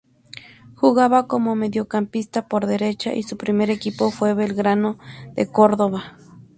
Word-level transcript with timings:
Jugaba 0.73 1.27
como 1.27 1.55
mediocampista 1.55 2.47
por 2.47 2.65
derecha 2.65 3.13
y 3.13 3.21
su 3.21 3.37
primer 3.37 3.69
equipo 3.69 4.09
fue 4.09 4.33
Belgrano 4.33 4.97
de 5.35 5.47
Córdoba. 5.51 6.17